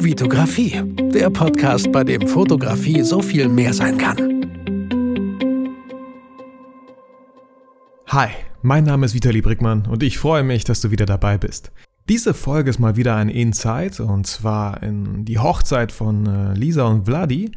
[0.00, 0.80] Vitografie,
[1.12, 4.16] der Podcast, bei dem Fotografie so viel mehr sein kann.
[8.06, 8.28] Hi,
[8.62, 11.72] mein Name ist Vitali Brickmann und ich freue mich, dass du wieder dabei bist.
[12.08, 16.84] Diese Folge ist mal wieder ein Insight und zwar in die Hochzeit von äh, Lisa
[16.84, 17.50] und Vladi.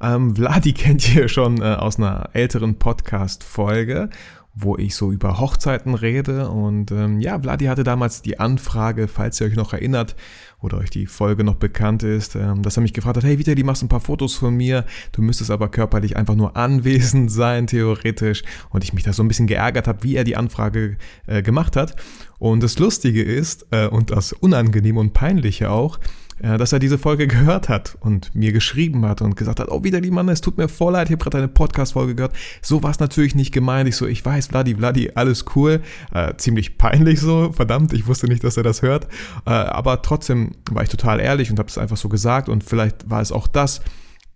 [0.00, 4.10] Ähm, Vladi kennt ihr schon äh, aus einer älteren Podcast-Folge
[4.54, 6.48] wo ich so über Hochzeiten rede.
[6.48, 10.14] Und ähm, ja, Vladi hatte damals die Anfrage, falls ihr euch noch erinnert
[10.60, 13.64] oder euch die Folge noch bekannt ist, ähm, dass er mich gefragt hat, hey Vitali,
[13.64, 18.42] machst ein paar Fotos von mir, du müsstest aber körperlich einfach nur anwesend sein, theoretisch.
[18.70, 21.76] Und ich mich da so ein bisschen geärgert habe, wie er die Anfrage äh, gemacht
[21.76, 21.96] hat.
[22.38, 25.98] Und das Lustige ist, äh, und das Unangenehme und Peinliche auch,
[26.40, 30.00] dass er diese Folge gehört hat und mir geschrieben hat und gesagt hat, oh, wieder
[30.00, 32.34] die Mann, es tut mir voll leid, ich habe gerade eine Podcast-Folge gehört.
[32.62, 33.88] So war es natürlich nicht gemeint.
[33.88, 35.82] Ich so, ich weiß, Vladi, Vladi, alles cool.
[36.12, 39.06] Äh, ziemlich peinlich so, verdammt, ich wusste nicht, dass er das hört.
[39.46, 43.08] Äh, aber trotzdem war ich total ehrlich und habe es einfach so gesagt und vielleicht
[43.08, 43.80] war es auch das,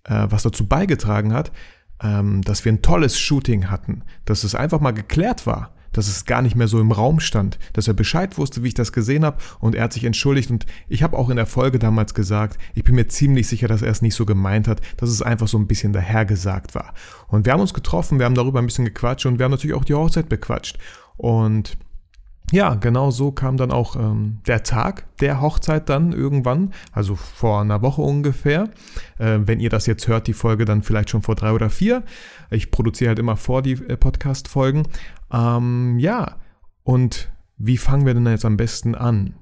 [0.05, 1.53] äh, was dazu beigetragen hat,
[2.03, 6.25] ähm, dass wir ein tolles Shooting hatten, dass es einfach mal geklärt war dass es
[6.25, 9.25] gar nicht mehr so im Raum stand, dass er Bescheid wusste, wie ich das gesehen
[9.25, 10.51] habe und er hat sich entschuldigt.
[10.51, 13.83] Und ich habe auch in der Folge damals gesagt, ich bin mir ziemlich sicher, dass
[13.83, 16.95] er es nicht so gemeint hat, dass es einfach so ein bisschen dahergesagt war.
[17.29, 19.77] Und wir haben uns getroffen, wir haben darüber ein bisschen gequatscht und wir haben natürlich
[19.77, 20.79] auch die Hochzeit bequatscht.
[21.17, 21.77] Und
[22.51, 27.61] ja, genau so kam dann auch ähm, der Tag der Hochzeit dann irgendwann, also vor
[27.61, 28.71] einer Woche ungefähr.
[29.19, 32.03] Äh, wenn ihr das jetzt hört, die Folge dann vielleicht schon vor drei oder vier.
[32.51, 34.85] Ich produziere halt immer vor die äh, Podcast-Folgen.
[35.33, 36.37] Ähm, ja,
[36.85, 39.35] und wie fangen wir denn jetzt am besten an?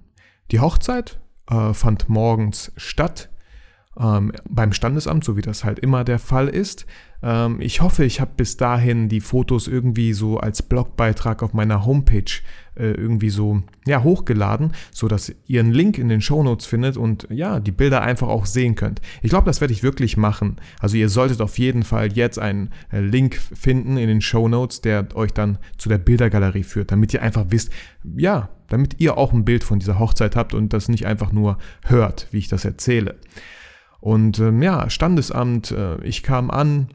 [0.50, 3.28] Die Hochzeit äh, fand morgens statt
[3.98, 6.86] ähm, beim Standesamt, so wie das halt immer der Fall ist.
[7.22, 11.86] Ähm, ich hoffe, ich habe bis dahin die Fotos irgendwie so als Blogbeitrag auf meiner
[11.86, 12.24] Homepage
[12.76, 17.58] äh, irgendwie so ja, hochgeladen, sodass ihr einen Link in den Shownotes findet und ja,
[17.58, 19.00] die Bilder einfach auch sehen könnt.
[19.22, 20.56] Ich glaube, das werde ich wirklich machen.
[20.78, 25.08] Also ihr solltet auf jeden Fall jetzt einen äh, Link finden in den Shownotes, der
[25.14, 27.72] euch dann zu der Bildergalerie führt, damit ihr einfach wisst,
[28.16, 31.56] ja, damit ihr auch ein Bild von dieser Hochzeit habt und das nicht einfach nur
[31.84, 33.16] hört, wie ich das erzähle.
[34.00, 36.88] Und ähm, ja, Standesamt, äh, ich kam an,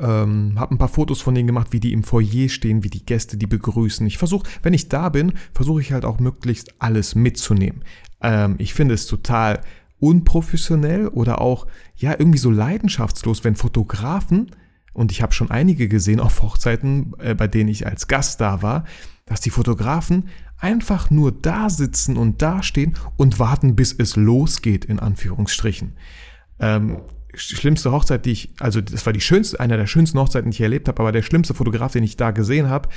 [0.00, 3.04] ähm, habe ein paar Fotos von denen gemacht, wie die im Foyer stehen, wie die
[3.04, 4.06] Gäste die begrüßen.
[4.06, 7.84] Ich versuche, wenn ich da bin, versuche ich halt auch möglichst alles mitzunehmen.
[8.20, 9.60] Ähm, ich finde es total
[9.98, 11.66] unprofessionell oder auch
[11.96, 14.50] ja irgendwie so leidenschaftslos, wenn Fotografen
[14.92, 18.62] und ich habe schon einige gesehen auf Hochzeiten, äh, bei denen ich als Gast da
[18.62, 18.84] war,
[19.26, 20.28] dass die Fotografen
[20.60, 25.94] einfach nur da sitzen und dastehen und warten, bis es losgeht, in Anführungsstrichen.
[26.58, 26.98] Ähm,
[27.34, 30.60] schlimmste Hochzeit, die ich, also das war die schönste, einer der schönsten Hochzeiten, die ich
[30.60, 32.88] erlebt habe, aber der schlimmste Fotograf, den ich da gesehen habe,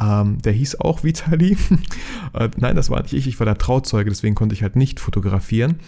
[0.00, 1.56] ähm, der hieß auch Vitali.
[2.34, 5.00] äh, nein, das war nicht ich, ich war der Trauzeuge, deswegen konnte ich halt nicht
[5.00, 5.80] fotografieren.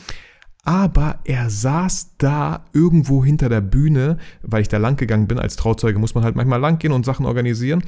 [0.65, 5.39] Aber er saß da irgendwo hinter der Bühne, weil ich da lang gegangen bin.
[5.39, 7.83] Als Trauzeuge muss man halt manchmal lang gehen und Sachen organisieren.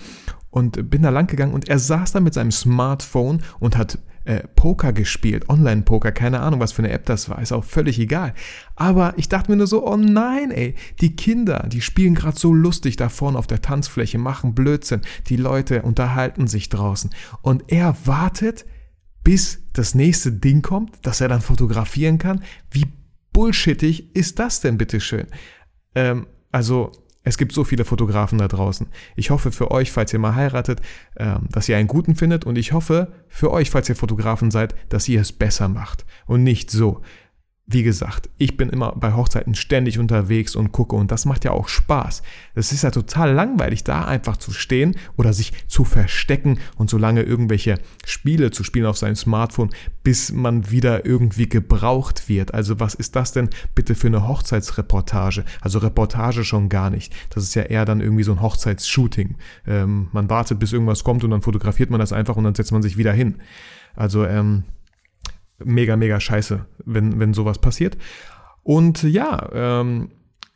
[0.51, 4.47] Und bin da lang gegangen und er saß da mit seinem Smartphone und hat äh,
[4.55, 8.35] Poker gespielt, Online-Poker, keine Ahnung, was für eine App das war, ist auch völlig egal.
[8.77, 12.53] Aber ich dachte mir nur so, oh nein, ey, die Kinder, die spielen gerade so
[12.53, 17.11] lustig da vorne auf der Tanzfläche, machen Blödsinn, die Leute unterhalten sich draußen.
[17.43, 18.67] Und er wartet,
[19.25, 22.43] bis das nächste Ding kommt, dass er dann fotografieren kann.
[22.71, 22.87] Wie
[23.33, 25.27] bullshittig ist das denn, bitteschön?
[25.95, 26.93] Ähm, also,
[27.23, 28.89] es gibt so viele Fotografen da draußen.
[29.15, 30.81] Ich hoffe für euch, falls ihr mal heiratet,
[31.17, 34.75] ähm, dass ihr einen guten findet und ich hoffe für euch, falls ihr Fotografen seid,
[34.89, 37.03] dass ihr es besser macht und nicht so
[37.73, 41.53] wie gesagt, ich bin immer bei Hochzeiten ständig unterwegs und gucke und das macht ja
[41.53, 42.23] auch Spaß.
[42.57, 46.99] Es ist ja total langweilig, da einfach zu stehen oder sich zu verstecken und so
[46.99, 49.71] lange irgendwelche Spiele zu spielen auf seinem Smartphone,
[50.03, 52.55] bis man wieder irgendwie gebraucht wird.
[52.55, 55.45] Also was ist das denn bitte für eine Hochzeitsreportage?
[55.61, 57.15] Also Reportage schon gar nicht.
[57.31, 59.37] Das ist ja eher dann irgendwie so ein Hochzeitsshooting.
[59.69, 62.73] Ähm, man wartet, bis irgendwas kommt und dann fotografiert man das einfach und dann setzt
[62.73, 63.37] man sich wieder hin.
[63.95, 64.65] Also ähm,
[65.65, 67.97] mega, mega scheiße, wenn, wenn sowas passiert.
[68.63, 70.11] Und ja, ähm,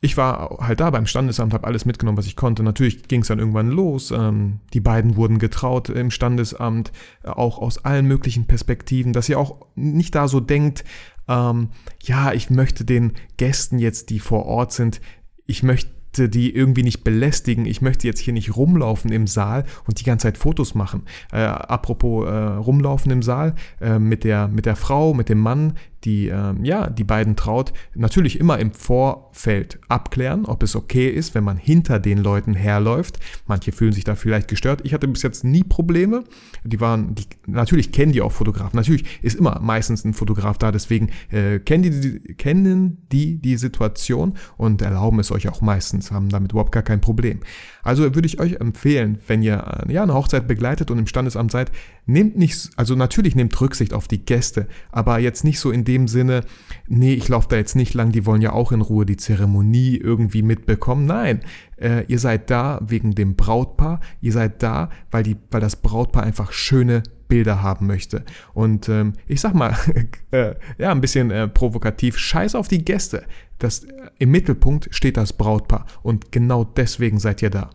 [0.04, 2.62] ich war halt da beim Standesamt, habe alles mitgenommen, was ich konnte.
[2.62, 4.10] Natürlich ging es dann irgendwann los.
[4.10, 6.92] Ähm, die beiden wurden getraut im Standesamt,
[7.22, 10.84] äh, auch aus allen möglichen Perspektiven, dass ihr auch nicht da so denkt,
[11.26, 11.70] ähm,
[12.02, 15.00] ja, ich möchte den Gästen jetzt, die vor Ort sind,
[15.46, 17.66] ich möchte möchte die irgendwie nicht belästigen.
[17.66, 21.02] Ich möchte jetzt hier nicht rumlaufen im Saal und die ganze Zeit Fotos machen.
[21.32, 25.72] Äh, apropos äh, rumlaufen im Saal, äh, mit, der, mit der Frau, mit dem Mann,
[26.04, 31.34] die, ähm, ja, die beiden traut, natürlich immer im Vorfeld abklären, ob es okay ist,
[31.34, 33.18] wenn man hinter den Leuten herläuft.
[33.46, 34.82] Manche fühlen sich da vielleicht gestört.
[34.84, 36.24] Ich hatte bis jetzt nie Probleme.
[36.64, 38.76] Die waren, die, natürlich kennen die auch Fotografen.
[38.76, 44.34] Natürlich ist immer meistens ein Fotograf da, deswegen äh, kennen, die, kennen die die Situation
[44.56, 47.40] und erlauben es euch auch meistens, haben damit überhaupt gar kein Problem.
[47.82, 51.50] Also würde ich euch empfehlen, wenn ihr äh, ja, eine Hochzeit begleitet und im Standesamt
[51.50, 51.70] seid,
[52.06, 55.93] nehmt nicht, also natürlich nehmt Rücksicht auf die Gäste, aber jetzt nicht so in dem
[56.08, 56.42] Sinne,
[56.88, 59.96] nee, ich laufe da jetzt nicht lang, die wollen ja auch in Ruhe die Zeremonie
[59.96, 61.06] irgendwie mitbekommen.
[61.06, 61.40] Nein,
[61.76, 66.24] äh, ihr seid da wegen dem Brautpaar, ihr seid da, weil, die, weil das Brautpaar
[66.24, 68.24] einfach schöne Bilder haben möchte.
[68.52, 69.76] Und ähm, ich sag mal,
[70.30, 73.24] äh, ja, ein bisschen äh, provokativ, scheiß auf die Gäste.
[73.58, 77.70] Das, äh, Im Mittelpunkt steht das Brautpaar und genau deswegen seid ihr da.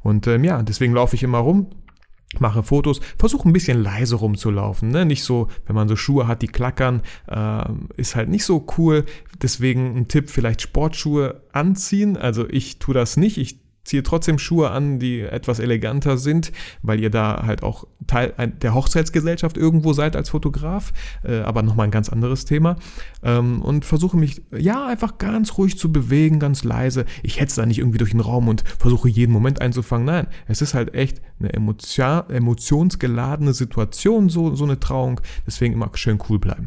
[0.00, 1.68] Und ähm, ja, deswegen laufe ich immer rum,
[2.38, 4.88] mache Fotos, versuche ein bisschen leise rumzulaufen.
[4.88, 5.04] Ne?
[5.04, 7.64] Nicht so, wenn man so Schuhe hat, die klackern, äh,
[7.96, 9.04] ist halt nicht so cool.
[9.40, 12.16] Deswegen ein Tipp, vielleicht Sportschuhe anziehen.
[12.16, 13.38] Also ich tue das nicht.
[13.38, 16.52] Ich ziehe trotzdem Schuhe an, die etwas eleganter sind,
[16.82, 18.32] weil ihr da halt auch Teil
[18.62, 20.92] der Hochzeitsgesellschaft irgendwo seid als Fotograf,
[21.24, 22.76] äh, aber nochmal ein ganz anderes Thema.
[23.22, 27.04] Ähm, und versuche mich, ja, einfach ganz ruhig zu bewegen, ganz leise.
[27.22, 30.06] Ich hetze da nicht irgendwie durch den Raum und versuche jeden Moment einzufangen.
[30.06, 35.20] Nein, es ist halt echt eine emotion, emotionsgeladene Situation, so, so eine Trauung.
[35.46, 36.66] Deswegen immer schön cool bleiben.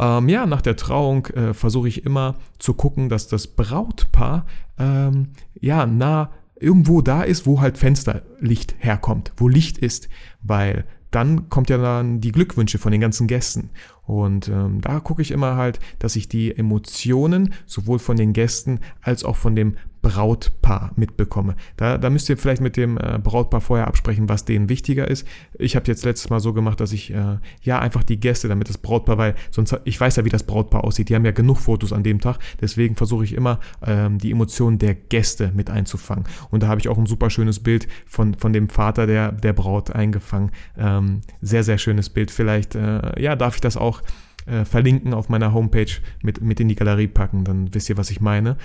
[0.00, 4.46] Ähm, ja, nach der Trauung äh, versuche ich immer zu gucken, dass das Brautpaar
[4.78, 5.28] ähm,
[5.60, 10.08] ja nah irgendwo da ist, wo halt Fensterlicht herkommt, wo Licht ist,
[10.42, 13.70] weil dann kommt ja dann die Glückwünsche von den ganzen Gästen.
[14.10, 18.80] Und ähm, da gucke ich immer halt, dass ich die Emotionen sowohl von den Gästen
[19.02, 21.56] als auch von dem Brautpaar mitbekomme.
[21.76, 25.26] Da, da müsst ihr vielleicht mit dem äh, Brautpaar vorher absprechen, was denen wichtiger ist.
[25.58, 28.68] Ich habe jetzt letztes Mal so gemacht, dass ich äh, ja einfach die Gäste, damit
[28.68, 31.10] das Brautpaar, weil sonst ich weiß ja, wie das Brautpaar aussieht.
[31.10, 32.38] Die haben ja genug Fotos an dem Tag.
[32.60, 36.24] Deswegen versuche ich immer ähm, die Emotionen der Gäste mit einzufangen.
[36.50, 39.52] Und da habe ich auch ein super schönes Bild von, von dem Vater der, der
[39.52, 40.50] Braut eingefangen.
[40.78, 42.30] Ähm, sehr, sehr schönes Bild.
[42.30, 43.99] Vielleicht äh, ja, darf ich das auch
[44.46, 45.90] äh, verlinken auf meiner Homepage
[46.22, 47.44] mit, mit in die Galerie packen.
[47.44, 48.56] Dann wisst ihr, was ich meine.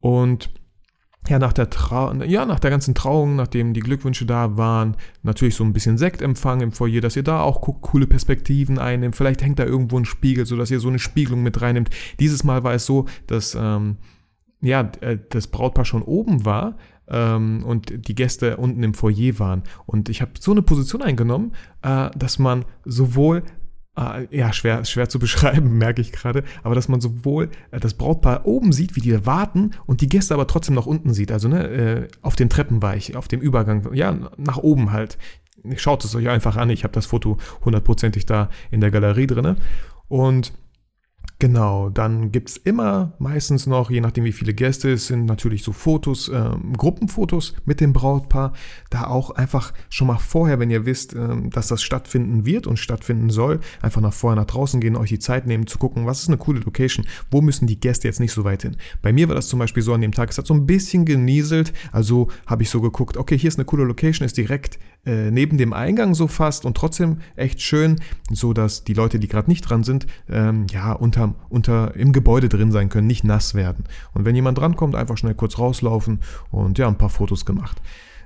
[0.00, 0.50] Und
[1.26, 1.68] ja, nach der,
[2.26, 6.60] ja, nach der ganzen Trauung, nachdem die Glückwünsche da waren, natürlich so ein bisschen Sektempfang
[6.60, 9.16] im Foyer, dass ihr da auch coole Perspektiven einnimmt.
[9.16, 11.88] Vielleicht hängt da irgendwo ein Spiegel, sodass ihr so eine Spiegelung mit reinnimmt.
[12.20, 13.96] Dieses Mal war es so, dass ähm,
[14.60, 16.76] ja, äh, das Brautpaar schon oben war
[17.08, 19.62] ähm, und die Gäste unten im Foyer waren.
[19.86, 23.44] Und ich habe so eine Position eingenommen, äh, dass man sowohl
[23.98, 27.94] äh, ja, schwer, schwer zu beschreiben, merke ich gerade, aber dass man sowohl äh, das
[27.94, 31.32] Brautpaar oben sieht, wie die warten und die Gäste aber trotzdem noch unten sieht.
[31.32, 35.18] Also ne, äh, auf den Treppen war ich, auf dem Übergang, ja, nach oben halt.
[35.76, 39.56] Schaut es euch einfach an, ich habe das Foto hundertprozentig da in der Galerie drin.
[40.08, 40.52] Und
[41.40, 45.64] Genau, dann gibt es immer meistens noch, je nachdem wie viele Gäste es sind, natürlich
[45.64, 48.52] so Fotos, äh, Gruppenfotos mit dem Brautpaar.
[48.88, 52.78] Da auch einfach schon mal vorher, wenn ihr wisst, äh, dass das stattfinden wird und
[52.78, 56.22] stattfinden soll, einfach nach vorher nach draußen gehen, euch die Zeit nehmen zu gucken, was
[56.22, 58.76] ist eine coole Location, wo müssen die Gäste jetzt nicht so weit hin.
[59.02, 61.04] Bei mir war das zum Beispiel so an dem Tag, es hat so ein bisschen
[61.04, 65.30] genieselt, also habe ich so geguckt, okay, hier ist eine coole Location, ist direkt äh,
[65.30, 69.50] neben dem Eingang so fast und trotzdem echt schön, so dass die Leute, die gerade
[69.50, 73.84] nicht dran sind, ähm, ja, unter, unter, im Gebäude drin sein können, nicht nass werden.
[74.12, 76.20] Und wenn jemand drankommt, einfach schnell kurz rauslaufen
[76.50, 77.80] und ja, ein paar Fotos gemacht.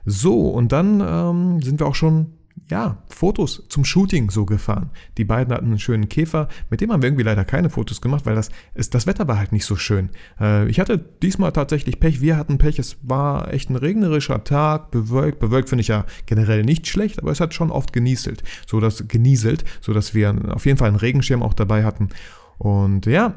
[0.04, 2.37] So, und dann ähm, sind wir auch schon
[2.70, 4.90] ja, Fotos zum Shooting so gefahren.
[5.16, 8.26] Die beiden hatten einen schönen Käfer, mit dem haben wir irgendwie leider keine Fotos gemacht,
[8.26, 10.10] weil das, ist, das Wetter war halt nicht so schön.
[10.40, 14.90] Äh, ich hatte diesmal tatsächlich Pech, wir hatten Pech, es war echt ein regnerischer Tag,
[14.90, 15.38] bewölkt.
[15.38, 19.08] Bewölkt finde ich ja generell nicht schlecht, aber es hat schon oft genieselt, so dass,
[19.08, 22.08] genieselt, sodass wir auf jeden Fall einen Regenschirm auch dabei hatten.
[22.58, 23.36] Und ja,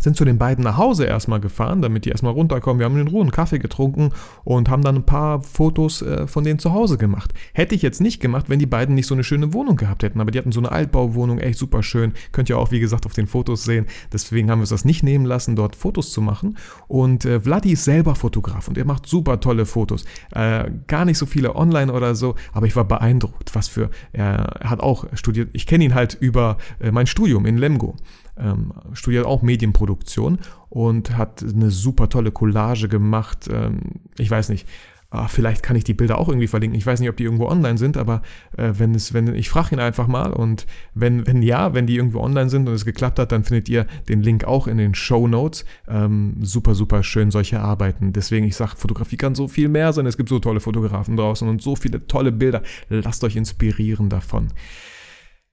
[0.00, 2.78] sind zu den beiden nach Hause erstmal gefahren, damit die erstmal runterkommen.
[2.78, 4.10] Wir haben in Ruhe einen Kaffee getrunken
[4.44, 7.32] und haben dann ein paar Fotos äh, von denen zu Hause gemacht.
[7.52, 10.20] Hätte ich jetzt nicht gemacht, wenn die beiden nicht so eine schöne Wohnung gehabt hätten.
[10.20, 12.12] Aber die hatten so eine Altbauwohnung, echt super schön.
[12.32, 13.86] Könnt ihr auch, wie gesagt, auf den Fotos sehen.
[14.12, 16.56] Deswegen haben wir uns das nicht nehmen lassen, dort Fotos zu machen.
[16.88, 20.04] Und äh, Vladi ist selber Fotograf und er macht super tolle Fotos.
[20.32, 23.90] Äh, gar nicht so viele online oder so, aber ich war beeindruckt, was für.
[24.12, 25.50] Er hat auch studiert.
[25.52, 27.96] Ich kenne ihn halt über äh, mein Studium in Lemgo
[28.38, 30.38] ähm, studiert auch Medienproduktion
[30.68, 33.48] und hat eine super tolle Collage gemacht.
[33.50, 33.80] Ähm,
[34.18, 34.66] ich weiß nicht,
[35.14, 36.76] ah, vielleicht kann ich die Bilder auch irgendwie verlinken.
[36.76, 38.22] Ich weiß nicht, ob die irgendwo online sind, aber
[38.56, 41.96] äh, wenn es, wenn ich frage ihn einfach mal und wenn, wenn ja, wenn die
[41.96, 44.94] irgendwo online sind und es geklappt hat, dann findet ihr den Link auch in den
[44.94, 45.64] Show Notes.
[45.88, 48.12] Ähm, super, super schön solche Arbeiten.
[48.12, 50.06] Deswegen, ich sage, Fotografie kann so viel mehr sein.
[50.06, 52.62] Es gibt so tolle Fotografen draußen und so viele tolle Bilder.
[52.88, 54.48] Lasst euch inspirieren davon.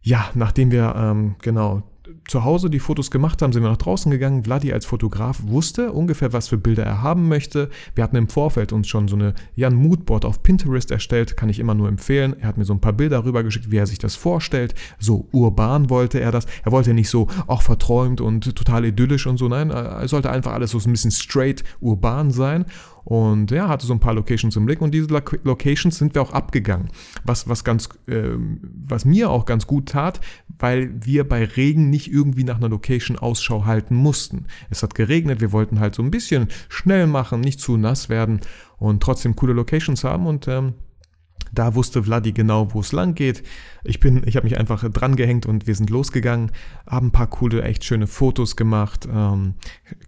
[0.02, 1.84] Ja, nachdem wir ähm, genau
[2.28, 4.44] zu Hause die Fotos gemacht haben, sind wir nach draußen gegangen.
[4.44, 7.70] Vladi als Fotograf wusste ungefähr, was für Bilder er haben möchte.
[7.96, 11.50] Wir hatten im Vorfeld uns schon so eine ja, ein Moodboard auf Pinterest erstellt, kann
[11.50, 12.36] ich immer nur empfehlen.
[12.40, 14.76] Er hat mir so ein paar Bilder rübergeschickt, wie er sich das vorstellt.
[15.00, 16.46] So urban wollte er das.
[16.64, 19.48] Er wollte nicht so auch verträumt und total idyllisch und so.
[19.48, 22.66] Nein, er sollte einfach alles so ein bisschen straight urban sein.
[23.04, 26.34] Und ja, hatte so ein paar Locations im Blick und diese Locations sind wir auch
[26.34, 26.90] abgegangen.
[27.24, 30.22] Was, was, ganz, äh, was mir auch ganz gut tat,
[30.60, 34.46] weil wir bei Regen nicht irgendwie nach einer Location Ausschau halten mussten.
[34.70, 38.42] Es hat geregnet, wir wollten halt so ein bisschen schnell machen, nicht zu nass werden
[38.78, 40.74] und trotzdem coole Locations haben und ähm,
[41.52, 43.44] da wusste Vladi genau, wo es lang geht.
[43.84, 46.52] Ich bin, ich habe mich einfach dran gehängt und wir sind losgegangen,
[46.88, 49.08] haben ein paar coole, echt schöne Fotos gemacht.
[49.12, 49.56] Ähm,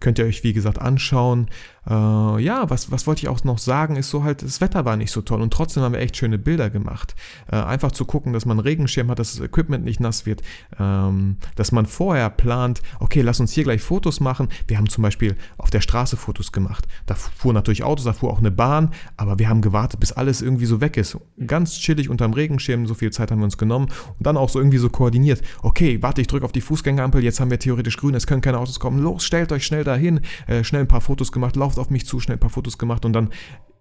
[0.00, 1.48] könnt ihr euch, wie gesagt, anschauen.
[1.86, 4.96] Äh, ja, was, was wollte ich auch noch sagen, ist so halt, das Wetter war
[4.96, 7.14] nicht so toll und trotzdem haben wir echt schöne Bilder gemacht.
[7.50, 10.42] Äh, einfach zu gucken, dass man einen Regenschirm hat, dass das Equipment nicht nass wird,
[10.78, 14.48] ähm, dass man vorher plant, okay, lass uns hier gleich Fotos machen.
[14.66, 16.86] Wir haben zum Beispiel auf der Straße Fotos gemacht.
[17.06, 20.40] Da fuhren natürlich Autos, da fuhr auch eine Bahn, aber wir haben gewartet, bis alles
[20.40, 21.18] irgendwie so weg ist.
[21.46, 23.90] Ganz chillig unterm Regenschirm, so viel Zeit haben wir uns genommen und
[24.20, 25.42] dann auch so irgendwie so koordiniert.
[25.62, 28.58] Okay, warte, ich drücke auf die Fußgängerampel, jetzt haben wir theoretisch grün, es können keine
[28.58, 29.02] Autos kommen.
[29.02, 32.20] Los, stellt euch schnell dahin, äh, schnell ein paar Fotos gemacht, lauft auf mich zu,
[32.20, 33.30] schnell ein paar Fotos gemacht und dann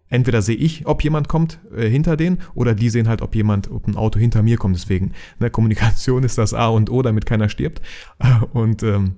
[0.09, 3.69] entweder sehe ich, ob jemand kommt äh, hinter denen, oder die sehen halt, ob jemand,
[3.71, 4.75] ob ein Auto hinter mir kommt.
[4.75, 7.81] Deswegen, ne, Kommunikation ist das A und O, damit keiner stirbt.
[8.53, 9.15] Und ähm,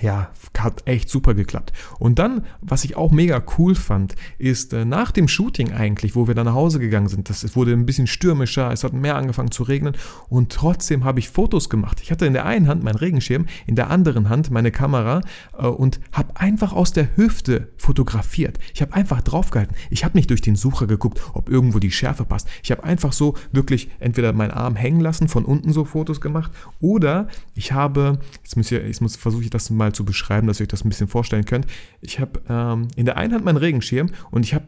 [0.00, 1.72] ja, hat echt super geklappt.
[1.98, 6.26] Und dann, was ich auch mega cool fand, ist äh, nach dem Shooting eigentlich, wo
[6.26, 9.16] wir dann nach Hause gegangen sind, das, es wurde ein bisschen stürmischer, es hat mehr
[9.16, 9.96] angefangen zu regnen
[10.28, 12.00] und trotzdem habe ich Fotos gemacht.
[12.02, 15.20] Ich hatte in der einen Hand meinen Regenschirm, in der anderen Hand meine Kamera
[15.58, 18.58] äh, und habe einfach aus der Hüfte fotografiert.
[18.74, 19.76] Ich habe einfach draufgehalten.
[19.90, 22.48] Ich habe nicht durch den Sucher geguckt, ob irgendwo die Schärfe passt.
[22.62, 26.52] Ich habe einfach so wirklich entweder meinen Arm hängen lassen, von unten so Fotos gemacht
[26.80, 30.60] oder ich habe, jetzt muss ich, jetzt muss, versuche ich das mal zu beschreiben, dass
[30.60, 31.66] ihr euch das ein bisschen vorstellen könnt.
[32.00, 34.66] Ich habe ähm, in der einen Hand meinen Regenschirm und ich habe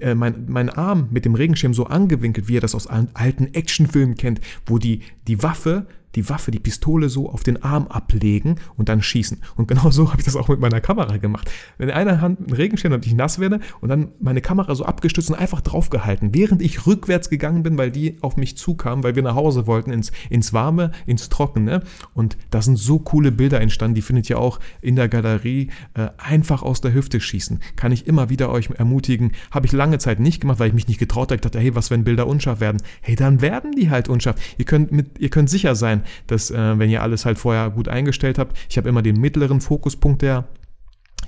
[0.00, 4.16] äh, mein, mein Arm mit dem Regenschirm so angewinkelt, wie ihr das aus alten Actionfilmen
[4.16, 8.88] kennt, wo die, die Waffe die Waffe, die Pistole so auf den Arm ablegen und
[8.88, 9.40] dann schießen.
[9.56, 11.50] Und genau so habe ich das auch mit meiner Kamera gemacht.
[11.78, 15.30] In einer Hand ein Regenschirm, damit ich nass werde und dann meine Kamera so abgestützt
[15.30, 19.22] und einfach draufgehalten, während ich rückwärts gegangen bin, weil die auf mich zukamen, weil wir
[19.22, 21.82] nach Hause wollten, ins, ins Warme, ins Trockene.
[22.14, 25.70] Und da sind so coole Bilder entstanden, die findet ihr auch in der Galerie.
[25.94, 27.60] Äh, einfach aus der Hüfte schießen.
[27.76, 29.32] Kann ich immer wieder euch ermutigen.
[29.50, 31.36] Habe ich lange Zeit nicht gemacht, weil ich mich nicht getraut habe.
[31.36, 32.82] Ich dachte, hey, was, wenn Bilder unscharf werden?
[33.00, 34.36] Hey, dann werden die halt unscharf.
[34.58, 37.88] Ihr könnt, mit, ihr könnt sicher sein, dass äh, wenn ihr alles halt vorher gut
[37.88, 40.44] eingestellt habt, ich habe immer den mittleren Fokuspunkt der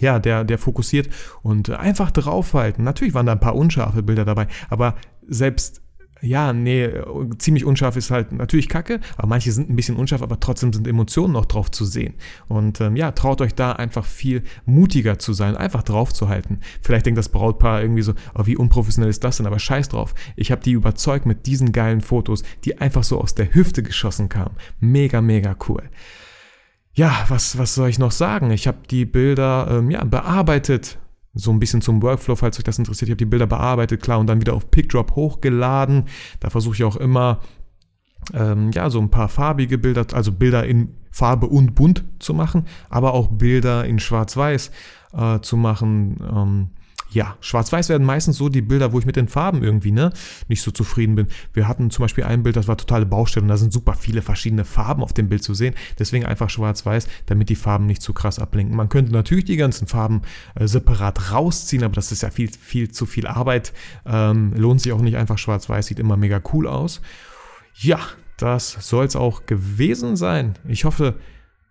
[0.00, 1.08] ja, der, der fokussiert
[1.42, 2.82] und einfach draufhalten.
[2.84, 4.96] Natürlich waren da ein paar unscharfe Bilder dabei, aber
[5.28, 5.83] selbst
[6.24, 6.90] ja, nee,
[7.38, 10.86] ziemlich unscharf ist halt natürlich kacke, aber manche sind ein bisschen unscharf, aber trotzdem sind
[10.86, 12.14] Emotionen noch drauf zu sehen.
[12.48, 16.60] Und ähm, ja, traut euch da einfach viel mutiger zu sein, einfach drauf zu halten.
[16.80, 20.14] Vielleicht denkt das Brautpaar irgendwie so, oh, wie unprofessionell ist das denn, aber scheiß drauf.
[20.36, 24.28] Ich habe die überzeugt mit diesen geilen Fotos, die einfach so aus der Hüfte geschossen
[24.28, 24.56] kamen.
[24.80, 25.82] Mega, mega cool.
[26.94, 28.50] Ja, was, was soll ich noch sagen?
[28.52, 30.98] Ich habe die Bilder ähm, ja, bearbeitet,
[31.34, 33.08] so ein bisschen zum Workflow, falls euch das interessiert.
[33.08, 36.04] Ich habe die Bilder bearbeitet, klar, und dann wieder auf PickDrop hochgeladen.
[36.40, 37.40] Da versuche ich auch immer,
[38.32, 42.66] ähm, ja, so ein paar farbige Bilder, also Bilder in Farbe und bunt zu machen,
[42.88, 44.70] aber auch Bilder in Schwarz-Weiß
[45.12, 46.16] äh, zu machen.
[46.20, 46.70] Ähm,
[47.10, 50.12] ja, schwarz-weiß werden meistens so die Bilder, wo ich mit den Farben irgendwie ne,
[50.48, 51.28] nicht so zufrieden bin.
[51.52, 54.20] Wir hatten zum Beispiel ein Bild, das war totale Baustelle und da sind super viele
[54.20, 55.74] verschiedene Farben auf dem Bild zu sehen.
[55.98, 58.76] Deswegen einfach schwarz-weiß, damit die Farben nicht zu krass ablenken.
[58.76, 60.22] Man könnte natürlich die ganzen Farben
[60.56, 63.72] äh, separat rausziehen, aber das ist ja viel, viel zu viel Arbeit.
[64.04, 67.00] Ähm, lohnt sich auch nicht einfach schwarz-weiß, sieht immer mega cool aus.
[67.76, 68.00] Ja,
[68.36, 70.54] das soll es auch gewesen sein.
[70.66, 71.14] Ich hoffe,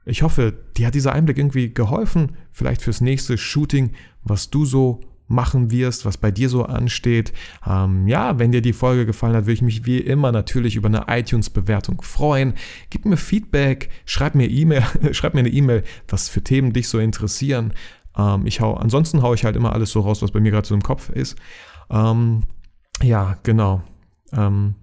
[0.05, 3.91] ich hoffe, dir hat dieser Einblick irgendwie geholfen, vielleicht fürs nächste Shooting,
[4.23, 7.33] was du so machen wirst, was bei dir so ansteht.
[7.67, 10.87] Ähm, ja, wenn dir die Folge gefallen hat, würde ich mich wie immer natürlich über
[10.87, 12.53] eine iTunes-Bewertung freuen.
[12.89, 16.99] Gib mir Feedback, schreib mir E-Mail, schreib mir eine E-Mail, was für Themen dich so
[16.99, 17.73] interessieren.
[18.17, 20.67] Ähm, ich hau, ansonsten haue ich halt immer alles so raus, was bei mir gerade
[20.67, 21.37] so im Kopf ist.
[21.89, 22.43] Ähm,
[23.01, 23.83] ja, genau.
[24.31, 24.75] Ähm,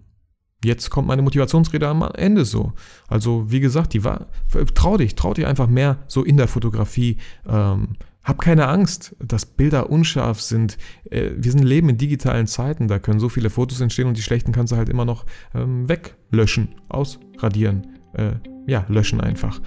[0.62, 2.74] Jetzt kommt meine Motivationsrede am Ende so.
[3.08, 4.26] Also, wie gesagt, die war,
[4.74, 7.16] trau dich, trau dich einfach mehr so in der Fotografie
[7.48, 10.76] ähm, hab keine Angst, dass Bilder unscharf sind.
[11.10, 14.22] Äh, wir sind leben in digitalen Zeiten, da können so viele Fotos entstehen und die
[14.22, 15.24] schlechten kannst du halt immer noch
[15.54, 17.86] ähm, weglöschen, ausradieren.
[18.12, 18.32] Äh,
[18.66, 19.60] ja, löschen einfach.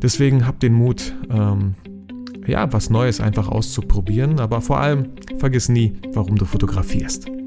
[0.00, 1.74] Deswegen hab den Mut, ähm,
[2.46, 7.41] ja, was Neues einfach auszuprobieren, aber vor allem vergiss nie, warum du fotografierst.